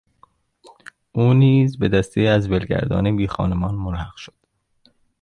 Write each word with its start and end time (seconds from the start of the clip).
او 1.13 1.33
نیز 1.33 1.77
به 1.77 1.87
دستهای 1.87 2.27
از 2.27 2.49
ولگردان 2.51 3.15
بیخانمان 3.17 3.75
ملحق 3.75 4.15
شد. 4.15 4.33